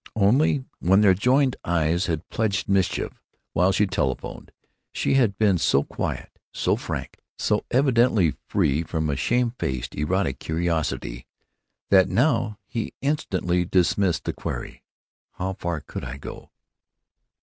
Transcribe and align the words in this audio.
Only—when 0.15 1.01
their 1.01 1.13
joined 1.13 1.57
eyes 1.63 2.07
had 2.07 2.27
pledged 2.31 2.67
mischief 2.67 3.21
while 3.53 3.71
she 3.71 3.85
telephoned, 3.85 4.51
she 4.91 5.13
had 5.13 5.37
been 5.37 5.59
so 5.59 5.83
quiet, 5.83 6.39
so 6.51 6.75
frank, 6.75 7.19
so 7.37 7.63
evidently 7.69 8.33
free 8.47 8.81
from 8.81 9.11
a 9.11 9.15
shamefaced 9.15 9.93
erotic 9.93 10.39
curiosity, 10.39 11.27
that 11.91 12.09
now 12.09 12.57
he 12.65 12.95
instantly 13.03 13.63
dismissed 13.63 14.23
the 14.23 14.33
query, 14.33 14.81
"How 15.33 15.53
far 15.53 15.81
could 15.81 16.03
I 16.03 16.17
go? 16.17 16.49